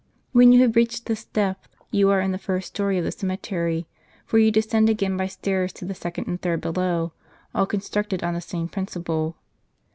When 0.31 0.51
you 0.51 0.63
have 0.63 0.75
reached 0.75 1.05
this 1.05 1.25
depth 1.25 1.75
you 1.91 2.09
are 2.09 2.21
in 2.21 2.31
the 2.31 2.39
first 2.39 2.69
story 2.69 2.97
of 2.97 3.03
the 3.03 3.11
cemetery, 3.11 3.85
for 4.25 4.39
you 4.39 4.49
descend 4.49 4.89
again 4.89 5.15
by 5.15 5.27
stairs 5.27 5.71
to 5.73 5.85
the 5.85 5.93
second 5.93 6.25
and 6.25 6.41
third 6.41 6.59
below, 6.59 7.13
all 7.53 7.67
constructed 7.67 8.23
on 8.23 8.33
the 8.33 8.41
same 8.41 8.67
principle. 8.67 9.37